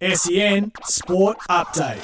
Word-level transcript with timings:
SEN 0.00 0.70
Sport 0.84 1.38
Update. 1.50 1.98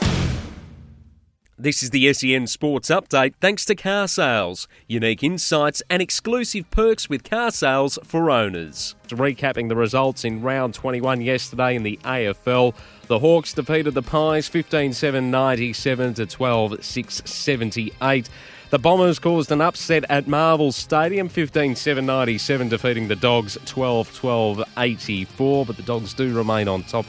This 1.56 1.80
is 1.80 1.90
the 1.90 2.12
SEN 2.12 2.48
Sports 2.48 2.88
Update 2.90 3.34
thanks 3.40 3.64
to 3.66 3.76
car 3.76 4.08
sales. 4.08 4.66
Unique 4.88 5.22
insights 5.22 5.80
and 5.88 6.02
exclusive 6.02 6.68
perks 6.72 7.08
with 7.08 7.22
car 7.22 7.52
sales 7.52 7.96
for 8.02 8.32
owners. 8.32 8.96
Recapping 9.10 9.68
the 9.68 9.76
results 9.76 10.24
in 10.24 10.42
round 10.42 10.74
21 10.74 11.20
yesterday 11.20 11.76
in 11.76 11.84
the 11.84 11.96
AFL, 12.02 12.74
the 13.06 13.20
Hawks 13.20 13.52
defeated 13.52 13.94
the 13.94 14.02
Pies 14.02 14.48
15 14.48 14.92
7 14.92 15.30
97 15.30 16.14
to 16.14 16.26
12 16.26 16.84
6 16.84 17.22
78. 17.24 18.28
The 18.70 18.78
Bombers 18.80 19.20
caused 19.20 19.52
an 19.52 19.60
upset 19.60 20.04
at 20.10 20.26
Marvel 20.26 20.72
Stadium 20.72 21.28
15 21.28 21.76
7 21.76 22.04
97, 22.04 22.70
defeating 22.70 23.06
the 23.06 23.14
Dogs 23.14 23.56
12 23.66 24.12
12 24.16 24.64
84. 24.78 25.66
But 25.66 25.76
the 25.76 25.82
Dogs 25.84 26.12
do 26.12 26.36
remain 26.36 26.66
on 26.66 26.82
top 26.82 27.06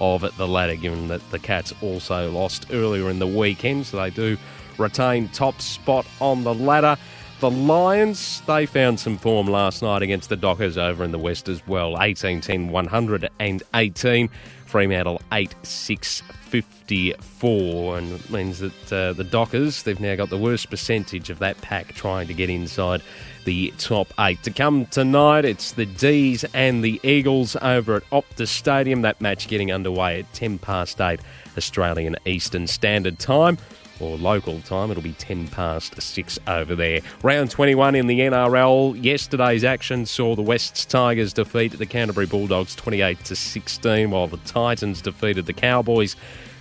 of 0.00 0.36
the 0.36 0.46
ladder, 0.46 0.76
given 0.76 1.08
that 1.08 1.28
the 1.30 1.38
Cats 1.38 1.72
also 1.80 2.30
lost 2.30 2.66
earlier 2.70 3.10
in 3.10 3.18
the 3.18 3.26
weekend, 3.26 3.86
so 3.86 3.96
they 3.96 4.10
do 4.10 4.36
retain 4.78 5.28
top 5.28 5.60
spot 5.60 6.06
on 6.20 6.44
the 6.44 6.54
ladder. 6.54 6.96
The 7.38 7.50
Lions, 7.50 8.40
they 8.46 8.64
found 8.64 8.98
some 8.98 9.18
form 9.18 9.46
last 9.46 9.82
night 9.82 10.00
against 10.00 10.30
the 10.30 10.36
Dockers 10.36 10.78
over 10.78 11.04
in 11.04 11.10
the 11.10 11.18
West 11.18 11.50
as 11.50 11.64
well. 11.66 12.00
18 12.02 12.40
10 12.40 12.70
118. 12.70 14.30
Fremantle 14.64 15.20
8 15.32 15.54
6 15.62 16.22
54. 16.46 17.98
And 17.98 18.12
it 18.12 18.30
means 18.30 18.60
that 18.60 18.92
uh, 18.92 19.12
the 19.12 19.22
Dockers, 19.22 19.82
they've 19.82 20.00
now 20.00 20.16
got 20.16 20.30
the 20.30 20.38
worst 20.38 20.70
percentage 20.70 21.28
of 21.28 21.38
that 21.40 21.60
pack 21.60 21.92
trying 21.94 22.26
to 22.28 22.34
get 22.34 22.48
inside 22.48 23.02
the 23.44 23.70
top 23.76 24.08
eight. 24.18 24.42
To 24.44 24.50
come 24.50 24.86
tonight, 24.86 25.44
it's 25.44 25.72
the 25.72 25.84
D's 25.84 26.42
and 26.54 26.82
the 26.82 26.98
Eagles 27.02 27.54
over 27.56 27.96
at 27.96 28.10
Optus 28.10 28.48
Stadium. 28.48 29.02
That 29.02 29.20
match 29.20 29.46
getting 29.46 29.70
underway 29.70 30.20
at 30.20 30.32
10 30.32 30.58
past 30.58 31.02
8 31.02 31.20
Australian 31.58 32.16
Eastern 32.24 32.66
Standard 32.66 33.18
Time 33.18 33.58
or 34.00 34.16
local 34.16 34.60
time. 34.60 34.90
It'll 34.90 35.02
be 35.02 35.12
10 35.12 35.48
past 35.48 36.00
6 36.00 36.38
over 36.46 36.74
there. 36.74 37.00
Round 37.22 37.50
21 37.50 37.94
in 37.94 38.06
the 38.06 38.20
NRL. 38.20 39.02
Yesterday's 39.02 39.64
action 39.64 40.06
saw 40.06 40.34
the 40.34 40.42
Wests 40.42 40.84
Tigers 40.84 41.32
defeat 41.32 41.78
the 41.78 41.86
Canterbury 41.86 42.26
Bulldogs 42.26 42.74
28 42.74 43.24
to 43.24 43.36
16, 43.36 44.10
while 44.10 44.26
the 44.26 44.38
Titans 44.38 45.00
defeated 45.00 45.46
the 45.46 45.52
Cowboys 45.52 46.16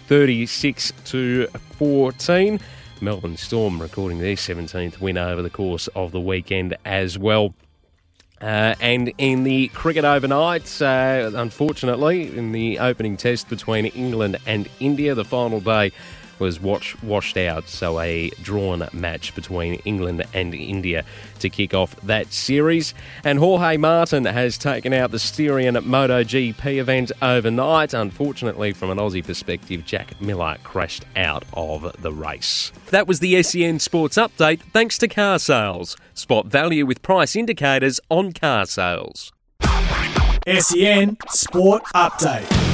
36 0.08 0.94
to 1.06 1.48
14. 1.78 2.60
Melbourne 3.02 3.38
Storm 3.38 3.82
recording 3.82 4.20
their 4.20 4.36
17th 4.36 5.00
win 5.02 5.18
over 5.18 5.42
the 5.42 5.50
course 5.50 5.88
of 5.90 6.12
the 6.12 6.22
weekend 6.22 6.78
as 6.86 7.18
well. 7.18 7.54
Uh, 8.42 8.76
and 8.82 9.14
in 9.18 9.44
the 9.44 9.70
cricket 9.70 10.04
overnight, 10.04 10.82
uh, 10.82 11.32
unfortunately, 11.36 12.36
in 12.38 12.52
the 12.52 12.80
opening 12.80 13.18
test 13.18 13.50
between 13.50 13.86
England 13.88 14.38
and 14.46 14.70
India, 14.80 15.16
the 15.16 15.26
final 15.26 15.60
day 15.60 15.92
was 16.40 16.60
watch, 16.60 17.02
washed 17.04 17.38
out. 17.38 17.68
So 17.68 18.00
a 18.00 18.30
drawn 18.42 18.88
match 18.94 19.34
between 19.36 19.76
England 19.86 20.24
and 20.34 20.54
India 20.54 21.04
to 21.40 21.50
kick 21.50 21.74
off 21.74 21.96
that 22.02 22.32
series. 22.34 22.94
And 23.24 23.40
Jorge 23.40 23.78
Martin 23.78 24.26
has 24.26 24.58
taken 24.58 24.94
out 24.94 25.12
the 25.12 25.20
Styrian 25.20 25.76
MotoGP 25.76 26.78
event 26.78 27.12
overnight. 27.22 27.94
Unfortunately, 27.94 28.74
from 28.74 28.90
an 28.90 28.98
Aussie 28.98 29.26
perspective, 29.26 29.86
Jack 29.86 30.20
Miller 30.22 30.58
crashed 30.64 31.06
out 31.16 31.44
of 31.54 31.96
the 32.02 32.12
race. 32.12 32.72
That 32.92 33.08
was 33.08 33.20
the 33.20 33.42
SEN 33.44 33.80
Sports 33.80 34.18
Update 34.18 34.62
thanks 34.74 34.98
to 35.00 35.08
car 35.08 35.40
sales. 35.40 35.98
Spot 36.14 36.46
value 36.46 36.86
with 36.86 37.02
price 37.02 37.36
indicators 37.36 38.00
on 38.10 38.32
car 38.32 38.66
sales. 38.66 39.32
SEN 40.48 41.18
Sport 41.30 41.84
Update. 41.96 42.65